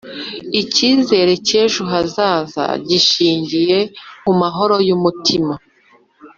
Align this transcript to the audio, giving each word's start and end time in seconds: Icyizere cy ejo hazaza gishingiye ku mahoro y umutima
Icyizere 0.61 1.31
cy 1.47 1.53
ejo 1.63 1.81
hazaza 1.91 2.65
gishingiye 2.87 3.77
ku 4.23 4.31
mahoro 4.41 4.75
y 4.87 4.91
umutima 4.97 5.53